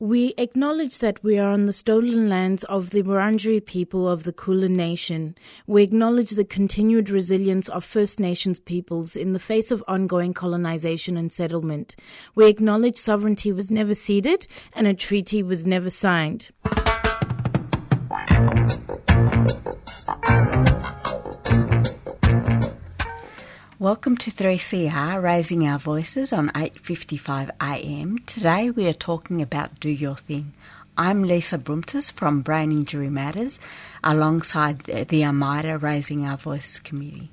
[0.00, 4.32] We acknowledge that we are on the stolen lands of the Wurundjeri people of the
[4.32, 5.34] Kulin Nation.
[5.66, 11.16] We acknowledge the continued resilience of First Nations peoples in the face of ongoing colonization
[11.16, 11.96] and settlement.
[12.36, 16.50] We acknowledge sovereignty was never ceded and a treaty was never signed.
[23.80, 28.18] Welcome to 3CR Raising Our Voices on 8:55 AM.
[28.26, 30.52] Today we are talking about Do Your Thing.
[30.96, 33.60] I'm Lisa Brumtis from Brain Injury Matters
[34.02, 37.30] alongside the AMIDA Raising Our Voices committee.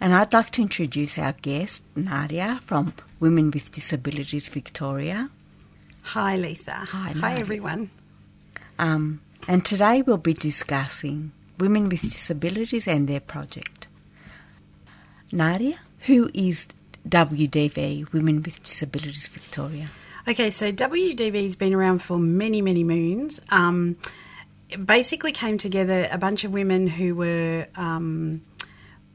[0.00, 5.30] And I'd like to introduce our guest, Nadia from Women with Disabilities Victoria.
[6.02, 6.72] Hi Lisa.
[6.72, 7.90] Hi, Hi everyone.
[8.80, 13.87] Um, and today we'll be discussing women with disabilities and their project.
[15.32, 15.74] Nadia,
[16.06, 16.68] who is
[17.08, 19.90] WDV, Women with Disabilities Victoria?
[20.26, 23.40] Okay, so WDV's been around for many, many moons.
[23.50, 23.96] Um,
[24.68, 28.42] it basically came together a bunch of women who were, um,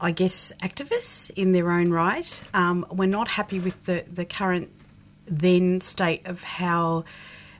[0.00, 2.42] I guess, activists in their own right.
[2.52, 4.70] Um, were not happy with the, the current
[5.26, 7.04] then state of how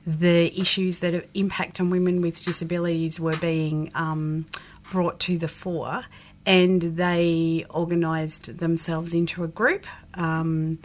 [0.05, 4.45] the issues that impact on women with disabilities were being um,
[4.91, 6.03] brought to the fore,
[6.45, 9.85] and they organised themselves into a group.
[10.13, 10.79] Um,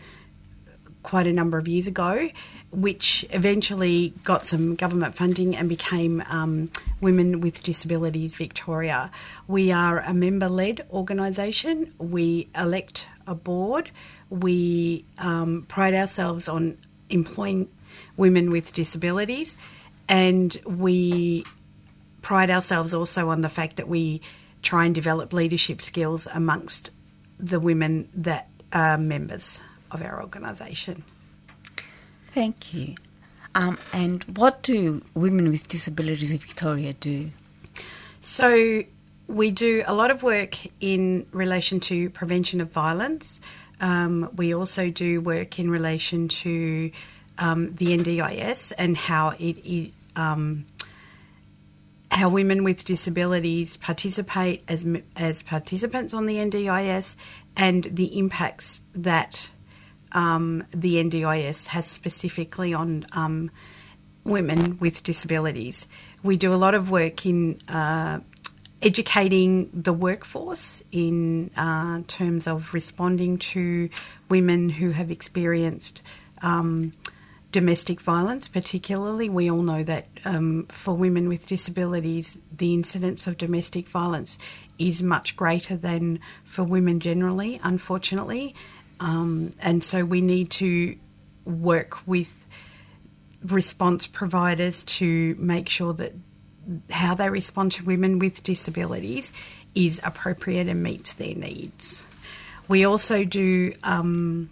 [1.03, 2.29] quite a number of years ago,
[2.73, 6.69] which eventually got some government funding and became um,
[7.01, 9.11] Women with Disabilities Victoria.
[9.49, 13.91] We are a member led organisation, we elect a board,
[14.29, 16.77] we um, pride ourselves on
[17.09, 17.69] employing
[18.17, 19.57] women with disabilities,
[20.09, 21.45] and we
[22.23, 24.21] pride ourselves also on the fact that we
[24.63, 26.91] try and develop leadership skills amongst
[27.39, 31.05] the women that are members of our organisation.
[32.29, 32.95] Thank you.
[33.55, 37.31] Um, and what do Women with Disabilities of Victoria do?
[38.21, 38.85] So,
[39.27, 43.41] we do a lot of work in relation to prevention of violence.
[43.81, 46.91] Um, we also do work in relation to
[47.39, 50.67] um, the NDIS and how it, it um,
[52.11, 57.17] how women with disabilities participate as as participants on the NDIS
[57.57, 59.51] and the impacts that
[60.13, 63.51] um, the NDIS has specifically on um,
[64.25, 65.87] women with disabilities.
[66.23, 68.21] We do a lot of work in uh,
[68.83, 73.89] educating the workforce in uh, terms of responding to
[74.29, 76.03] women who have experienced.
[76.43, 76.93] Um,
[77.53, 79.29] domestic violence, particularly.
[79.29, 84.39] We all know that um, for women with disabilities, the incidence of domestic violence
[84.79, 88.55] is much greater than for women generally, unfortunately.
[89.01, 90.97] Um, and so we need to
[91.45, 92.29] work with
[93.43, 96.13] response providers to make sure that
[96.91, 99.33] how they respond to women with disabilities
[99.75, 102.07] is appropriate and meets their needs.
[102.69, 104.51] We also do um,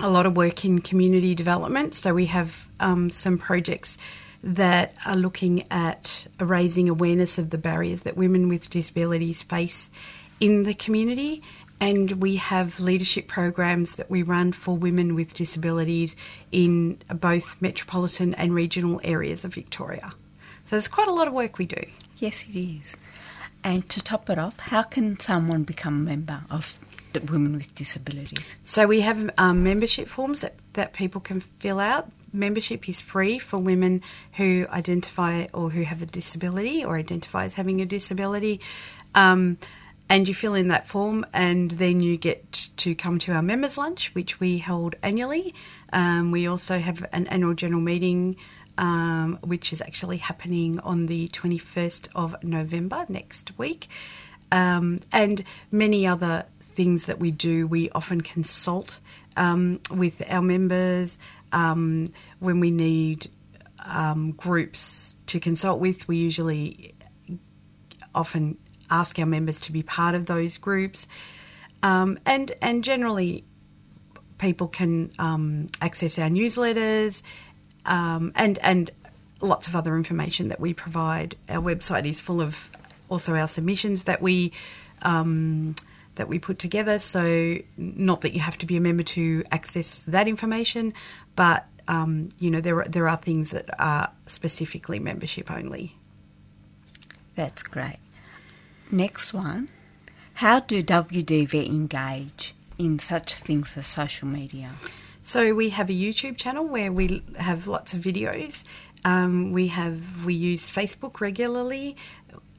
[0.00, 1.94] a lot of work in community development.
[1.94, 3.98] So we have um, some projects
[4.42, 9.90] that are looking at raising awareness of the barriers that women with disabilities face
[10.38, 11.42] in the community.
[11.80, 16.16] And we have leadership programs that we run for women with disabilities
[16.50, 20.12] in both metropolitan and regional areas of Victoria.
[20.64, 21.82] So there's quite a lot of work we do.
[22.18, 22.96] Yes, it is.
[23.62, 26.78] And to top it off, how can someone become a member of
[27.24, 28.56] Women with Disabilities?
[28.62, 32.10] So we have um, membership forms that, that people can fill out.
[32.32, 34.02] Membership is free for women
[34.34, 38.60] who identify or who have a disability or identify as having a disability.
[39.14, 39.58] Um,
[40.10, 43.76] and you fill in that form, and then you get to come to our members'
[43.76, 45.54] lunch, which we hold annually.
[45.92, 48.36] Um, we also have an annual general meeting,
[48.78, 53.88] um, which is actually happening on the 21st of November next week.
[54.50, 56.46] Um, and many other
[56.78, 57.66] things that we do.
[57.66, 59.00] We often consult
[59.36, 61.18] um, with our members
[61.50, 62.06] um,
[62.38, 63.28] when we need
[63.84, 66.06] um, groups to consult with.
[66.06, 66.94] We usually
[68.14, 68.56] often
[68.90, 71.08] ask our members to be part of those groups,
[71.82, 73.42] um, and and generally
[74.38, 77.22] people can um, access our newsletters
[77.86, 78.92] um, and and
[79.40, 81.34] lots of other information that we provide.
[81.48, 82.70] Our website is full of
[83.08, 84.52] also our submissions that we
[85.02, 85.74] um,
[86.18, 86.98] that we put together.
[86.98, 90.92] So, not that you have to be a member to access that information,
[91.34, 95.96] but um, you know there are, there are things that are specifically membership only.
[97.34, 97.98] That's great.
[98.90, 99.68] Next one.
[100.34, 104.72] How do WDV engage in such things as social media?
[105.22, 108.64] So we have a YouTube channel where we have lots of videos
[109.04, 111.96] Um, we have we use Facebook regularly.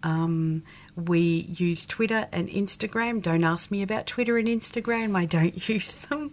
[0.03, 0.63] Um,
[0.95, 3.21] we use Twitter and Instagram.
[3.21, 5.15] Don't ask me about Twitter and Instagram.
[5.15, 6.31] I don't use them.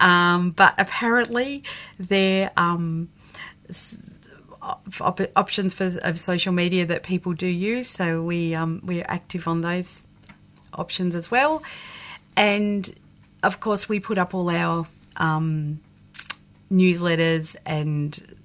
[0.00, 1.64] Um, but apparently,
[1.98, 3.08] they're um,
[5.00, 7.88] op- options for of social media that people do use.
[7.88, 10.02] So we um, we are active on those
[10.74, 11.62] options as well.
[12.36, 12.94] And
[13.42, 14.86] of course, we put up all our
[15.16, 15.80] um,
[16.72, 18.36] newsletters and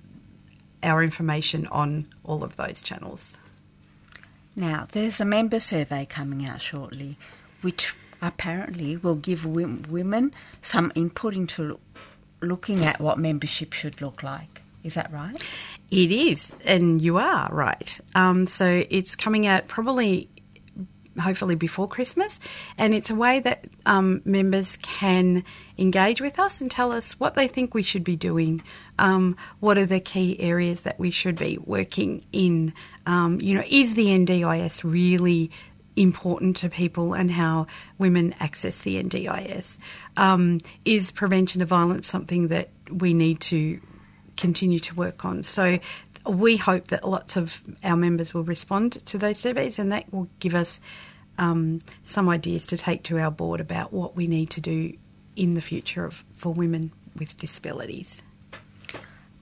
[0.83, 3.33] our information on all of those channels.
[4.57, 7.15] Now, there's a member survey coming out shortly,
[7.61, 10.33] which apparently will give women
[10.63, 11.79] some input into
[12.41, 14.63] looking at what membership should look like.
[14.83, 15.43] Is that right?
[15.91, 17.99] It is, and you are right.
[18.15, 20.27] Um, so it's coming out probably
[21.19, 22.39] hopefully before Christmas.
[22.77, 25.43] And it's a way that um, members can
[25.77, 28.61] engage with us and tell us what they think we should be doing.
[28.99, 32.73] Um, what are the key areas that we should be working in?
[33.05, 35.51] Um, you know, is the NDIS really
[35.95, 37.67] important to people and how
[37.97, 39.77] women access the NDIS?
[40.15, 43.81] Um, is prevention of violence something that we need to
[44.37, 45.43] continue to work on?
[45.43, 45.79] So
[46.29, 50.27] we hope that lots of our members will respond to those surveys and that will
[50.39, 50.79] give us
[51.37, 54.93] um, some ideas to take to our board about what we need to do
[55.35, 58.21] in the future of, for women with disabilities.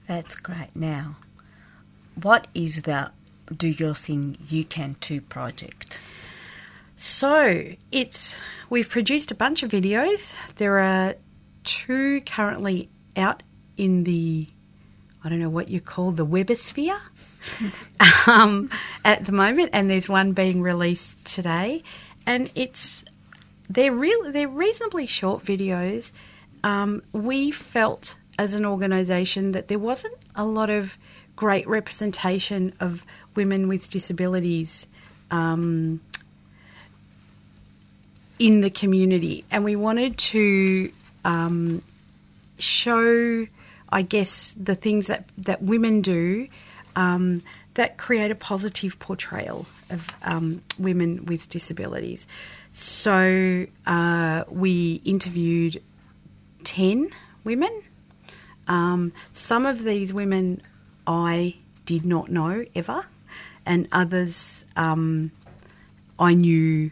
[0.06, 0.74] That's great.
[0.74, 1.16] Now,
[2.22, 3.10] what is the
[3.54, 6.00] Do Your Thing You Can Too project?
[6.96, 8.40] So it's
[8.70, 10.34] we've produced a bunch of videos.
[10.56, 11.14] There are
[11.64, 13.42] two currently out
[13.76, 14.48] in the
[15.26, 17.00] I don't know what you call the webosphere
[18.28, 18.70] um,
[19.04, 21.82] at the moment, and there's one being released today,
[22.26, 23.04] and it's
[23.68, 26.12] they're real they're reasonably short videos.
[26.62, 30.96] Um, we felt as an organisation that there wasn't a lot of
[31.34, 34.86] great representation of women with disabilities
[35.32, 36.00] um,
[38.38, 40.92] in the community, and we wanted to
[41.24, 41.82] um,
[42.60, 43.46] show,
[43.88, 46.48] I guess, the things that that women do
[46.96, 47.42] um,
[47.74, 52.26] that create a positive portrayal of um, women with disabilities.
[52.72, 55.82] So uh, we interviewed
[56.64, 57.10] 10
[57.44, 57.82] women.
[58.66, 60.60] Um, some of these women
[61.06, 63.06] I did not know ever,
[63.64, 65.30] and others um,
[66.18, 66.90] I knew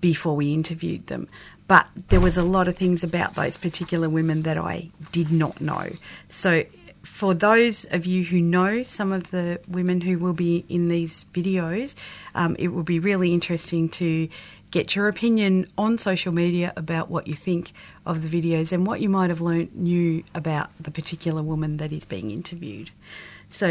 [0.00, 1.28] before we interviewed them.
[1.68, 5.60] But there was a lot of things about those particular women that I did not
[5.60, 5.90] know.
[6.28, 6.64] So
[7.02, 11.24] for those of you who know some of the women who will be in these
[11.32, 11.94] videos,
[12.34, 14.28] um, it will be really interesting to
[14.70, 17.72] get your opinion on social media about what you think
[18.04, 21.92] of the videos and what you might have learnt new about the particular woman that
[21.92, 22.90] is being interviewed.
[23.48, 23.68] So,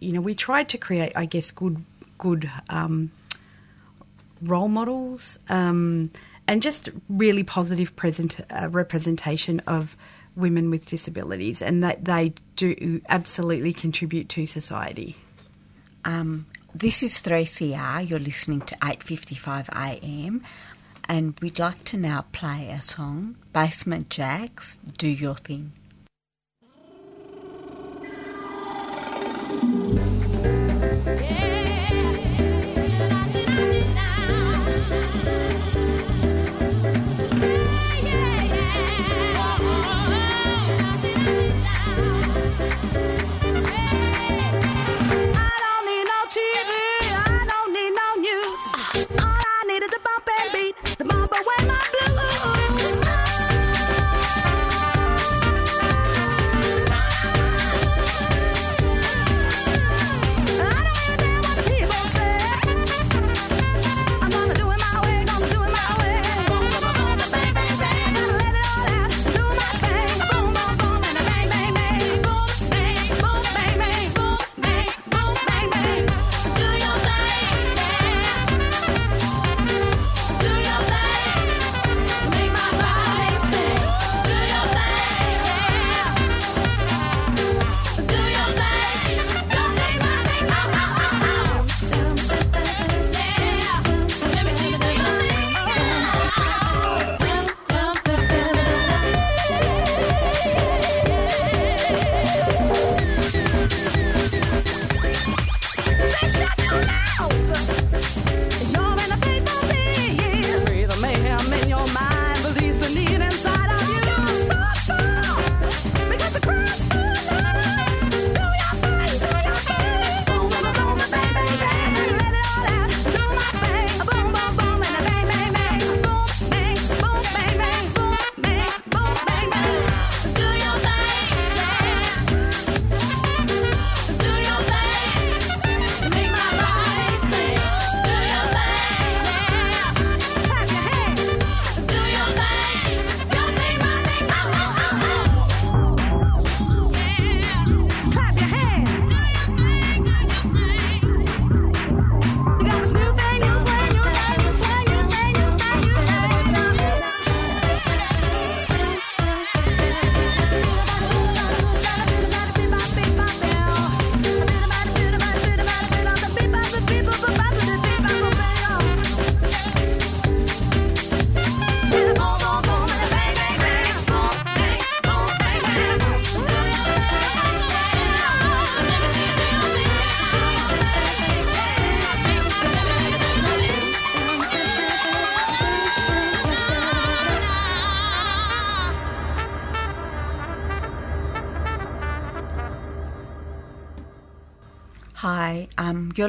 [0.00, 1.82] you know, we tried to create, I guess, good
[2.18, 3.10] good um,
[4.42, 6.10] role models um,
[6.48, 9.96] and just really positive present, uh, representation of
[10.36, 15.16] women with disabilities and that they do absolutely contribute to society.
[16.04, 18.08] Um, this is 3CR.
[18.08, 20.42] You're listening to 8:55 a.m.
[21.08, 25.72] and we'd like to now play a song, Basement Jaxx, Do Your Thing.
[31.04, 31.41] Yeah.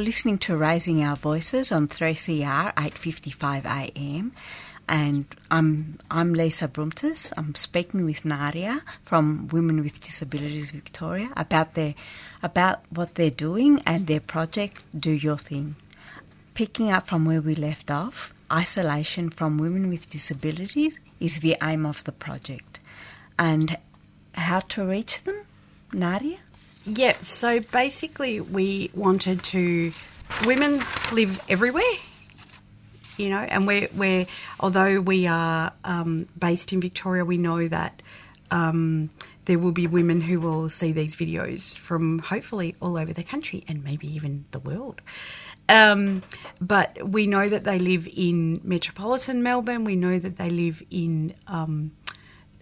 [0.03, 4.33] Listening to Raising Our Voices on 3CR 8:55 a.m.
[4.89, 7.31] and I'm I'm Lisa Brumtis.
[7.37, 11.95] I'm speaking with Nadia from Women with Disabilities Victoria about their
[12.41, 15.77] about what they're doing and their project Do Your Thing.
[16.53, 21.85] Picking up from where we left off, isolation from women with disabilities is the aim
[21.85, 22.81] of the project.
[23.39, 23.77] And
[24.33, 25.45] how to reach them,
[25.93, 26.39] Nadia?
[26.85, 29.91] Yeah, so basically, we wanted to.
[30.45, 31.83] Women live everywhere,
[33.17, 34.25] you know, and we're, we're
[34.59, 38.01] although we are um, based in Victoria, we know that
[38.49, 39.11] um,
[39.45, 43.63] there will be women who will see these videos from hopefully all over the country
[43.67, 45.01] and maybe even the world.
[45.69, 46.23] Um,
[46.59, 49.83] but we know that they live in metropolitan Melbourne.
[49.83, 51.91] We know that they live in um,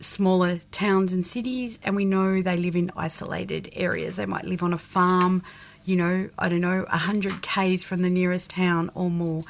[0.01, 4.15] smaller towns and cities, and we know they live in isolated areas.
[4.15, 5.43] They might live on a farm,
[5.86, 9.43] you know, I don't know, 100 Ks from the nearest town or more.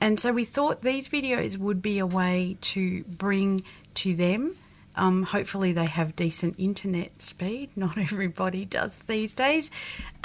[0.00, 3.62] And so we thought these videos would be a way to bring
[3.94, 4.56] to them.
[4.94, 7.70] Um, hopefully, they have decent internet speed.
[7.76, 9.70] Not everybody does these days.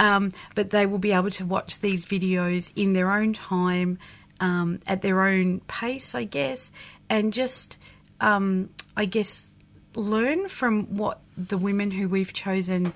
[0.00, 3.98] Um, but they will be able to watch these videos in their own time,
[4.40, 6.70] um, at their own pace, I guess,
[7.08, 7.76] and just,
[8.20, 9.51] um, I guess,
[9.94, 12.92] learn from what the women who we've chosen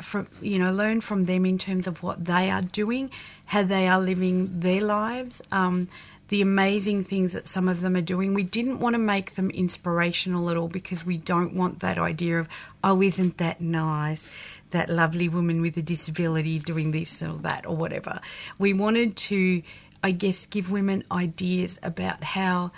[0.00, 3.10] from you know learn from them in terms of what they are doing
[3.46, 5.88] how they are living their lives um,
[6.30, 8.34] the amazing things that some of them are doing.
[8.34, 12.38] We didn't want to make them inspirational at all because we don't want that idea
[12.38, 12.48] of
[12.82, 14.32] oh isn't that nice
[14.70, 18.20] that lovely woman with a disability is doing this or that or whatever.
[18.58, 19.62] We wanted to
[20.02, 22.70] i guess give women ideas about how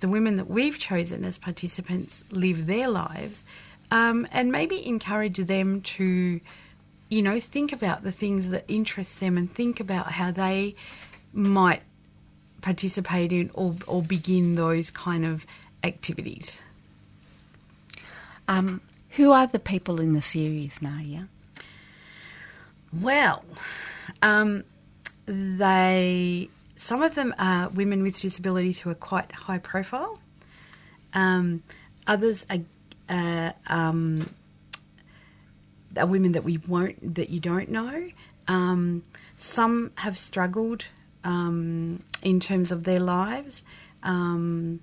[0.00, 3.42] the women that we've chosen as participants live their lives
[3.90, 6.40] um, and maybe encourage them to,
[7.08, 10.74] you know, think about the things that interest them and think about how they
[11.32, 11.82] might
[12.60, 15.46] participate in or, or begin those kind of
[15.84, 16.60] activities.
[18.48, 21.28] Um, who are the people in the series, Nadia?
[22.92, 23.44] Well,
[24.22, 24.64] um,
[25.26, 30.18] they some of them are women with disabilities who are quite high profile.
[31.14, 31.60] Um,
[32.06, 32.58] others are,
[33.08, 34.28] uh, um,
[35.96, 38.10] are women that we won't that you don't know.
[38.46, 39.02] Um,
[39.36, 40.84] some have struggled
[41.24, 43.62] um, in terms of their lives,
[44.02, 44.80] um,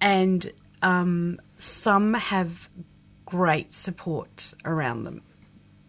[0.00, 0.52] and
[0.82, 2.68] um, some have
[3.26, 5.22] great support around them.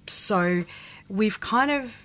[0.07, 0.65] So
[1.07, 1.95] we've kind of,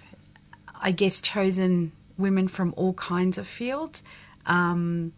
[0.81, 4.03] I guess, chosen women from all kinds of fields.
[4.47, 5.13] Um,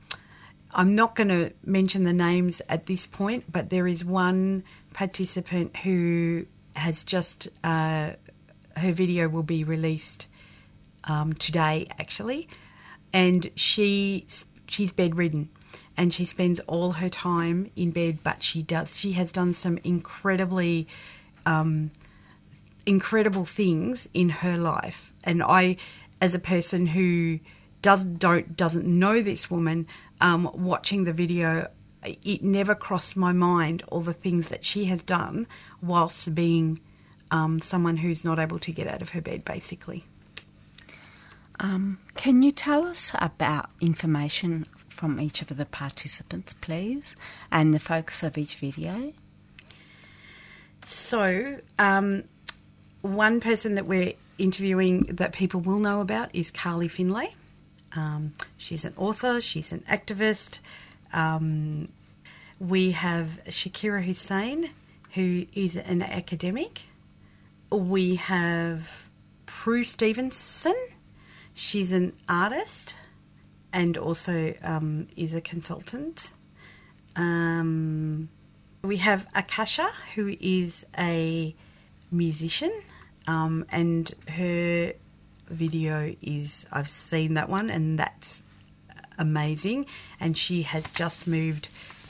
[0.73, 5.77] I'm not going to mention the names at this point, but there is one participant
[5.79, 8.11] who has just, uh,
[8.77, 10.27] her video will be released
[11.05, 12.49] um, today actually,
[13.13, 14.27] and she
[14.69, 15.49] she's bedridden
[15.97, 19.79] and she spends all her time in bed, but she does she has done some
[19.85, 20.87] incredibly
[21.47, 21.91] um,
[22.87, 25.77] incredible things in her life, and I
[26.21, 27.41] as a person who
[27.83, 29.87] does don't doesn't know this woman,
[30.21, 31.71] um, watching the video,
[32.03, 35.47] it never crossed my mind all the things that she has done
[35.83, 36.79] whilst being
[37.31, 40.05] um, someone who's not able to get out of her bed, basically.
[41.59, 47.15] Um, can you tell us about information from each of the participants, please,
[47.53, 49.13] and the focus of each video?
[50.85, 52.25] So, um,
[53.03, 57.35] one person that we're interviewing that people will know about is Carly Findlay.
[57.95, 60.59] Um, she's an author, she's an activist.
[61.13, 61.89] Um,
[62.59, 64.71] we have Shakira Hussein,
[65.15, 66.83] who is an academic.
[67.71, 69.09] We have
[69.47, 70.77] Prue Stevenson,
[71.55, 72.95] she's an artist
[73.73, 76.33] and also um, is a consultant.
[77.17, 78.29] Um,
[78.83, 81.55] we have Akasha, who is a
[82.11, 82.73] musician
[83.27, 84.93] um, and her
[85.49, 88.43] video is, I've seen that one, and that's
[89.19, 89.87] amazing.
[90.19, 91.69] And she has just moved,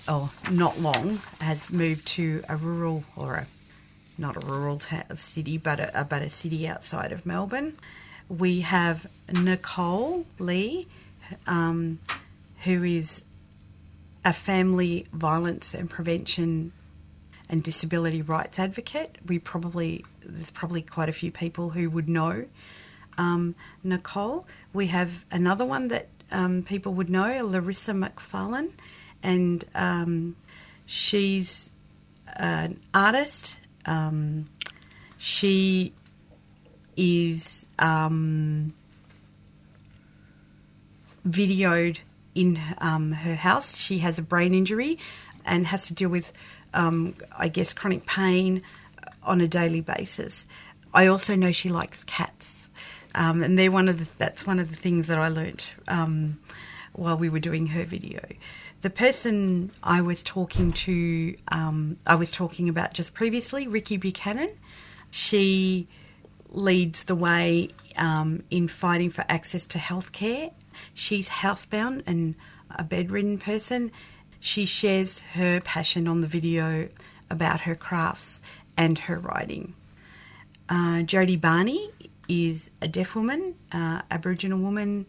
[0.08, 3.46] oh, not long, has moved to a rural or a
[4.18, 4.78] not a rural
[5.14, 7.74] city, but a, a city outside of Melbourne.
[8.28, 10.86] We have Nicole Lee,
[11.46, 11.98] um,
[12.64, 13.24] who is
[14.22, 16.72] a family violence and prevention
[17.50, 19.18] and disability rights advocate.
[19.26, 22.46] We probably there's probably quite a few people who would know
[23.18, 23.54] um,
[23.84, 24.46] Nicole.
[24.72, 28.70] We have another one that um, people would know, Larissa McFarlane,
[29.22, 30.36] and um,
[30.86, 31.72] she's
[32.36, 33.58] an artist.
[33.84, 34.46] Um,
[35.18, 35.92] she
[36.96, 38.72] is um,
[41.28, 41.98] videoed
[42.34, 43.76] in um, her house.
[43.76, 44.98] She has a brain injury
[45.44, 46.32] and has to deal with,
[46.74, 48.62] um, I guess, chronic pain
[49.22, 50.46] on a daily basis.
[50.92, 52.68] I also know she likes cats,
[53.14, 56.38] um, and they're one of the, that's one of the things that I learnt um,
[56.92, 58.20] while we were doing her video.
[58.82, 64.50] The person I was talking to, um, I was talking about just previously, Ricky Buchanan.
[65.10, 65.86] She
[66.48, 70.52] leads the way um, in fighting for access to healthcare.
[70.94, 72.34] She's housebound and
[72.74, 73.92] a bedridden person.
[74.40, 76.88] She shares her passion on the video
[77.28, 78.40] about her crafts
[78.76, 79.74] and her writing.
[80.68, 81.90] Uh, Jodie Barney
[82.28, 85.04] is a deaf woman, uh, Aboriginal woman,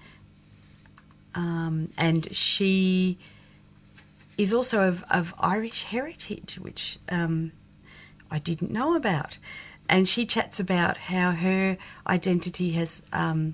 [1.34, 3.18] um, and she
[4.38, 7.52] is also of, of Irish heritage, which um,
[8.30, 9.38] I didn't know about.
[9.88, 13.54] And she chats about how her identity has um,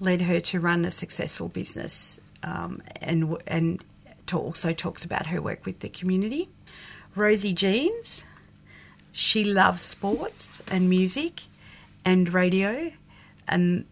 [0.00, 3.84] led her to run a successful business, um, and and
[4.34, 6.48] also talks about her work with the community.
[7.14, 8.24] Rosie Jeans,
[9.12, 11.42] she loves sports and music
[12.04, 12.92] and radio,
[13.48, 13.86] and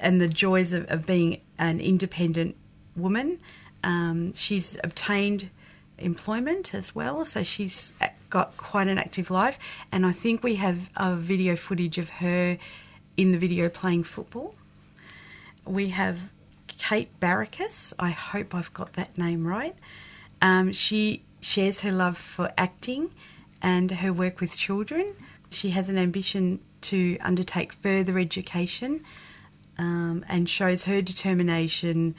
[0.00, 2.56] and the joys of, of being an independent
[2.96, 3.38] woman.
[3.84, 5.50] Um, she's obtained
[5.98, 7.94] employment as well, so she's
[8.28, 9.58] got quite an active life.
[9.92, 12.58] And I think we have a video footage of her
[13.16, 14.54] in the video playing football.
[15.64, 16.18] We have
[16.88, 17.92] Kate Barracus.
[17.98, 19.74] I hope I've got that name right.
[20.40, 23.10] Um, she shares her love for acting
[23.60, 25.12] and her work with children.
[25.50, 29.02] She has an ambition to undertake further education
[29.78, 32.14] um, and shows her determination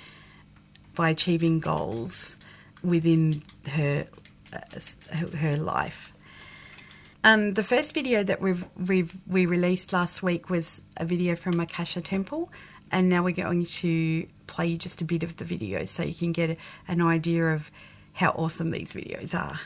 [0.95, 2.36] by achieving goals
[2.84, 4.06] within her
[4.51, 4.80] uh,
[5.38, 6.12] her life.
[7.23, 11.58] Um, the first video that we've, we've we released last week was a video from
[11.58, 12.51] Akasha Temple,
[12.91, 16.13] and now we're going to play you just a bit of the video so you
[16.13, 16.57] can get
[16.88, 17.69] an idea of
[18.13, 19.60] how awesome these videos are.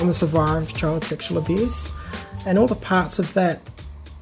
[0.00, 1.90] I'm a survivor of child sexual abuse,
[2.46, 3.60] and all the parts of that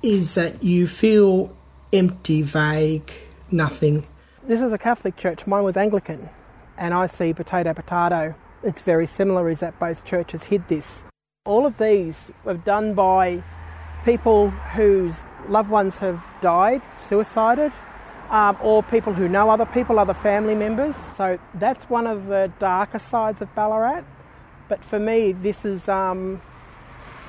[0.03, 1.55] is that you feel
[1.93, 3.13] empty, vague,
[3.51, 4.07] nothing.
[4.45, 6.31] This is a Catholic church, mine was Anglican,
[6.79, 8.35] and I see potato, potato.
[8.63, 11.05] It's very similar, is that both churches hid this.
[11.45, 13.43] All of these were done by
[14.07, 17.73] people whose loved ones have died, suicided,
[18.31, 20.95] um, or people who know other people, other family members.
[21.17, 24.05] So that's one of the darker sides of Ballarat.
[24.69, 26.41] But for me, this is, um,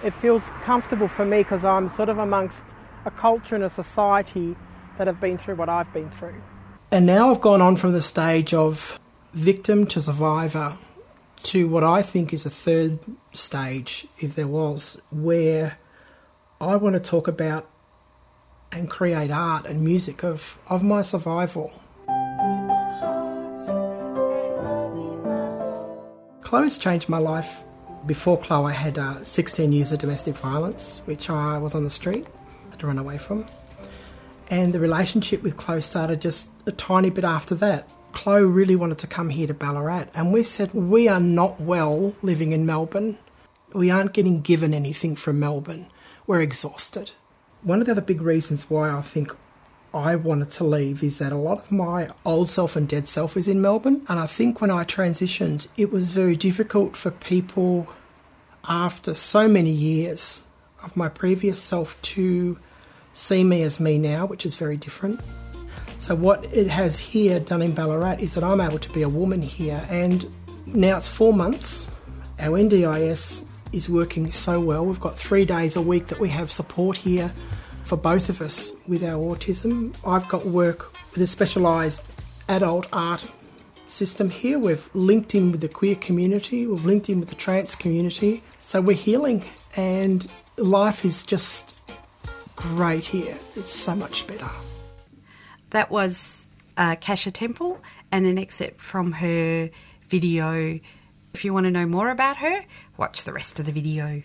[0.04, 2.64] it feels comfortable for me because I'm sort of amongst
[3.06, 4.56] a culture and a society
[5.00, 6.42] that have been through what I've been through.
[6.92, 9.00] And now I've gone on from the stage of
[9.34, 10.78] victim to survivor
[11.44, 13.00] to what I think is a third
[13.34, 15.78] stage, if there was, where
[16.60, 17.70] I want to talk about
[18.72, 21.72] and create art and music of, of my survival.
[26.42, 27.64] Chloe's changed my life.
[28.08, 31.92] Before Chloe, I had uh, 16 years of domestic violence, which I was on the
[31.92, 32.26] street,
[32.72, 33.46] had to run away from.
[34.50, 37.88] And the relationship with Chloe started just a tiny bit after that.
[38.14, 42.16] Chloe really wanted to come here to Ballarat, and we said, We are not well
[42.24, 43.20] living in Melbourne.
[43.74, 45.88] We aren't getting given anything from Melbourne.
[46.28, 47.12] We're exhausted.
[47.62, 49.34] One of the other big reasons why I think
[49.94, 53.38] I wanted to leave is that a lot of my old self and dead self
[53.38, 54.06] is in Melbourne.
[54.10, 57.88] And I think when I transitioned, it was very difficult for people
[58.68, 60.44] after so many years
[60.84, 62.60] of my previous self to
[63.14, 65.22] see me as me now, which is very different.
[65.98, 69.10] So, what it has here done in Ballarat is that I'm able to be a
[69.10, 70.30] woman here, and
[70.66, 71.88] now it's four months.
[72.38, 74.86] Our NDIS is working so well.
[74.86, 77.32] We've got three days a week that we have support here
[77.84, 79.96] for both of us with our autism.
[80.06, 82.02] I've got work with a specialised
[82.50, 83.26] adult art
[83.88, 84.60] system here.
[84.60, 88.44] We've linked in with the queer community, we've linked in with the trans community.
[88.60, 90.28] So we're healing, and
[90.58, 91.74] life is just
[92.56, 93.38] great here.
[93.56, 94.50] It's so much better.
[95.70, 97.80] That was uh, Kasha Temple
[98.12, 99.70] and an excerpt from her
[100.10, 100.80] video.
[101.38, 102.66] If you want to know more about her,
[102.98, 104.24] watch the rest of the video.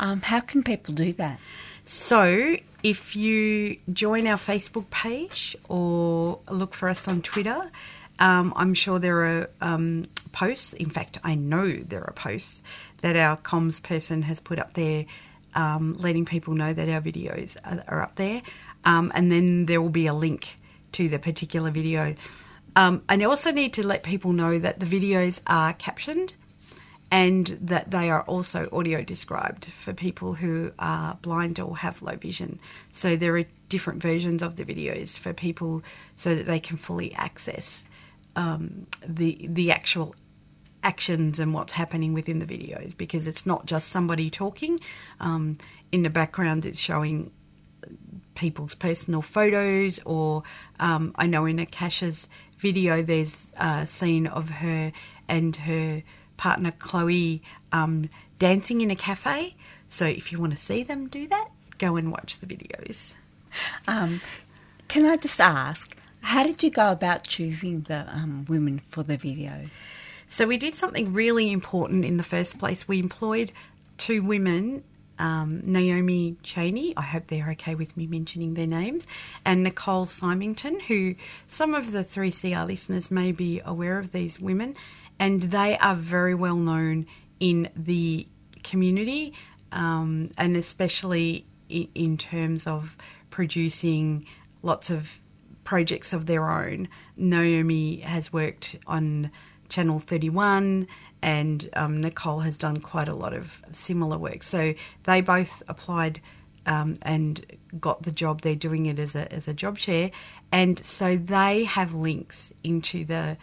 [0.00, 1.38] Um, how can people do that?
[1.84, 7.70] So, if you join our Facebook page or look for us on Twitter,
[8.18, 10.72] um, I'm sure there are um, posts.
[10.72, 12.60] In fact, I know there are posts
[13.02, 15.06] that our comms person has put up there,
[15.54, 18.42] um, letting people know that our videos are, are up there.
[18.84, 20.56] Um, and then there will be a link
[20.94, 22.16] to the particular video.
[22.76, 26.34] Um, I also need to let people know that the videos are captioned
[27.10, 32.16] and that they are also audio described for people who are blind or have low
[32.16, 32.60] vision.
[32.92, 35.82] So there are different versions of the videos for people
[36.16, 37.86] so that they can fully access
[38.36, 40.14] um, the the actual
[40.82, 44.78] actions and what's happening within the videos because it's not just somebody talking.
[45.20, 45.56] Um,
[45.90, 47.32] in the background, it's showing
[48.34, 50.42] people's personal photos, or
[50.78, 52.28] um, I know in Akasha's
[52.58, 54.92] video, there's a scene of her
[55.28, 56.02] and her
[56.36, 57.42] partner Chloe
[57.72, 59.56] um, dancing in a cafe.
[59.88, 63.14] So if you want to see them do that, go and watch the videos.
[63.86, 64.20] Um,
[64.88, 69.16] can I just ask, how did you go about choosing the um, women for the
[69.16, 69.52] video?
[70.26, 72.88] So we did something really important in the first place.
[72.88, 73.52] We employed
[73.96, 74.82] two women.
[75.18, 79.06] Um, Naomi Chainey, I hope they're okay with me mentioning their names,
[79.44, 81.14] and Nicole Symington, who
[81.46, 84.74] some of the 3CR listeners may be aware of these women,
[85.18, 87.06] and they are very well known
[87.40, 88.26] in the
[88.62, 89.32] community,
[89.72, 92.96] um, and especially in, in terms of
[93.30, 94.26] producing
[94.62, 95.20] lots of
[95.64, 96.88] projects of their own.
[97.16, 99.30] Naomi has worked on
[99.68, 100.86] Channel 31,
[101.22, 104.42] and um, Nicole has done quite a lot of similar work.
[104.42, 104.74] So
[105.04, 106.20] they both applied
[106.66, 107.44] um, and
[107.80, 108.42] got the job.
[108.42, 110.10] They're doing it as a, as a job share.
[110.52, 113.36] And so they have links into the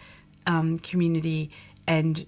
[0.45, 1.51] um, community.
[1.87, 2.25] And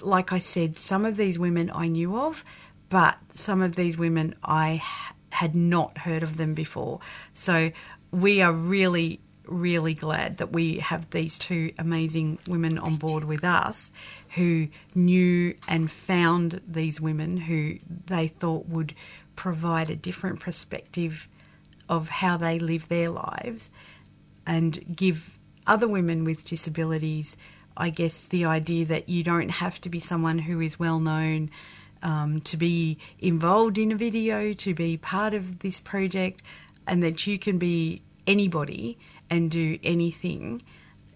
[0.00, 2.44] like I said, some of these women I knew of,
[2.88, 4.82] but some of these women I
[5.30, 7.00] had not heard of them before.
[7.32, 7.72] So
[8.12, 13.44] we are really really glad that we have these two amazing women on board with
[13.44, 13.90] us
[14.34, 17.76] who knew and found these women who
[18.06, 18.94] they thought would
[19.36, 21.28] provide a different perspective
[21.88, 23.70] of how they live their lives
[24.46, 27.36] and give other women with disabilities,
[27.76, 31.50] I guess, the idea that you don't have to be someone who is well known.
[32.02, 36.42] Um, to be involved in a video, to be part of this project,
[36.86, 38.98] and that you can be anybody
[39.34, 40.62] and do anything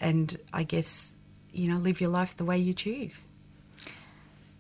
[0.01, 1.17] and I guess,
[1.53, 3.27] you know, live your life the way you choose.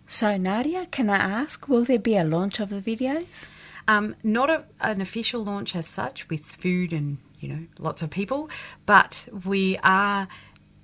[0.06, 3.46] So, Nadia, can I ask, will there be a launch of the videos?
[3.86, 8.10] Um, not a, an official launch as such with food and, you know, lots of
[8.10, 8.48] people,
[8.86, 10.28] but we are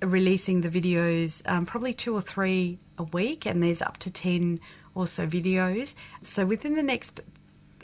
[0.01, 4.59] releasing the videos um, probably two or three a week, and there's up to 10
[4.93, 5.95] or so videos.
[6.21, 7.21] So, within the next,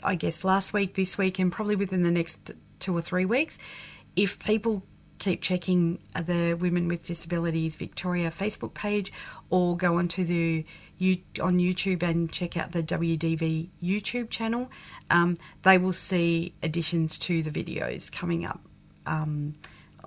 [0.02, 3.58] I guess, last week, this week, and probably within the next two or three weeks,
[4.16, 4.82] if people
[5.18, 9.12] keep checking the Women with Disabilities Victoria Facebook page
[9.50, 10.64] or go onto the
[11.40, 14.70] on YouTube and check out the WDV YouTube channel,
[15.10, 18.60] um, they will see additions to the videos coming up.
[19.06, 19.54] Um,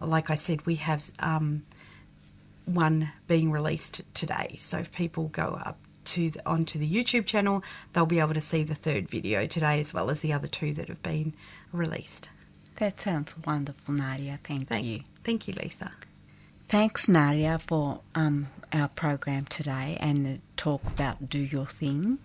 [0.02, 1.64] like I said, we have um,
[2.66, 4.56] one being released today.
[4.60, 7.64] So if people go up to the, onto the YouTube channel,
[7.94, 10.74] they'll be able to see the third video today as well as the other two
[10.74, 11.34] that have been
[11.72, 12.30] released.
[12.78, 14.40] That sounds wonderful, Nadia.
[14.44, 15.02] Thank, thank you.
[15.24, 15.92] Thank you, Lisa.
[16.68, 22.18] Thanks, Nadia, for um, our program today and the talk about Do Your Thing.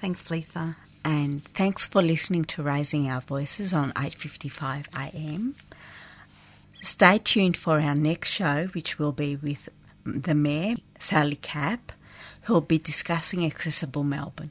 [0.00, 0.76] Thanks, Lisa.
[1.04, 5.54] And thanks for listening to Raising Our Voices on 8:55 a.m.
[6.82, 9.68] Stay tuned for our next show, which will be with
[10.04, 11.92] the Mayor, Sally Capp,
[12.42, 14.50] who'll be discussing accessible Melbourne.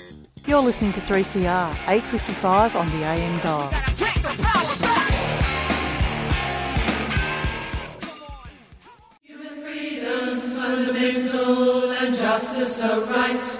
[0.47, 3.69] You're listening to 3CR, 855 on the AM dial.
[9.21, 13.59] Human freedoms fundamental and justice so right.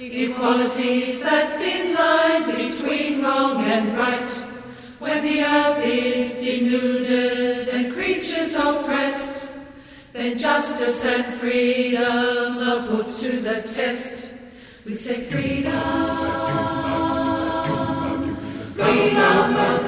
[0.00, 4.30] Equality's that thin line between wrong and right.
[5.00, 9.50] When the earth is denuded and creatures oppressed,
[10.14, 14.17] then justice and freedom are put to the test.
[14.88, 15.74] We say freedom,
[18.72, 19.87] freedom